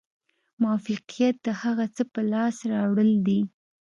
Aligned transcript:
موفقیت 0.63 1.35
د 1.45 1.47
هغه 1.61 1.85
څه 1.95 2.03
په 2.13 2.21
لاس 2.31 2.57
راوړل 2.73 3.11
دي. 3.27 3.39